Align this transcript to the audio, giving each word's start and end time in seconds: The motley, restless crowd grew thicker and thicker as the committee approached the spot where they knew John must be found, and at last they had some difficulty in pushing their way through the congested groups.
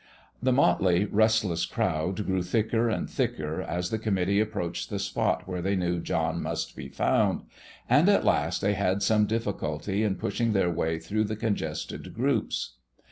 The 0.41 0.51
motley, 0.51 1.05
restless 1.05 1.67
crowd 1.67 2.25
grew 2.25 2.41
thicker 2.41 2.89
and 2.89 3.07
thicker 3.07 3.61
as 3.61 3.91
the 3.91 3.99
committee 3.99 4.39
approached 4.39 4.89
the 4.89 4.97
spot 4.97 5.47
where 5.47 5.61
they 5.61 5.75
knew 5.75 5.99
John 5.99 6.41
must 6.41 6.75
be 6.75 6.89
found, 6.89 7.43
and 7.87 8.09
at 8.09 8.25
last 8.25 8.61
they 8.61 8.73
had 8.73 9.03
some 9.03 9.27
difficulty 9.27 10.01
in 10.01 10.15
pushing 10.15 10.53
their 10.53 10.71
way 10.71 10.97
through 10.97 11.25
the 11.25 11.35
congested 11.35 12.15
groups. 12.15 12.77